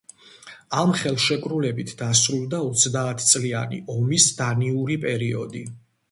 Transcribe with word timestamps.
ამ 0.83 0.91
ხელშეკრულებით 0.99 1.91
დასრულდა 1.99 2.61
ოცდაათწლიანი 2.69 3.81
ომის 3.97 4.25
დანიური 4.41 4.97
პერიოდი. 5.05 5.63